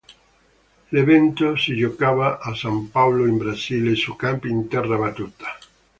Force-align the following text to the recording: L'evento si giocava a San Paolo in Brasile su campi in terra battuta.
L'evento 0.97 1.55
si 1.55 1.75
giocava 1.75 2.39
a 2.39 2.55
San 2.55 2.89
Paolo 2.89 3.27
in 3.27 3.37
Brasile 3.37 3.93
su 3.93 4.15
campi 4.15 4.49
in 4.49 4.67
terra 4.67 4.97
battuta. 4.97 5.55